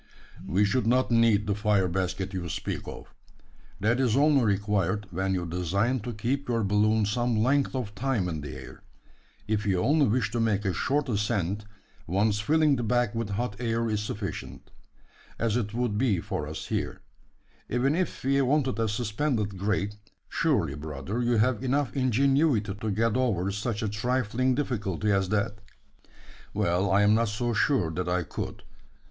[0.47, 3.13] "We should not need the fire basket you speak of.
[3.79, 8.27] That is only required, when you design to keep your balloon some length of time
[8.27, 8.81] in the air.
[9.47, 11.65] If you only wish to make a short ascent,
[12.07, 14.71] once filling the bag with hot air is sufficient;
[15.37, 17.01] as it would be for us here.
[17.69, 19.97] Even if we wanted a suspended grate,
[20.27, 25.59] surely, brother, you have enough ingenuity to get over such a trifling difficulty as that?"
[26.55, 28.63] "Well, I'm not so sure that I could.